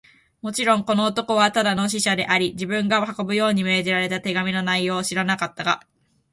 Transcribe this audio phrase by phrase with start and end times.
[0.41, 5.85] もちろん、この男はただの使者であり、自分が運ぶように命じられた手紙の内容を知らなかったが、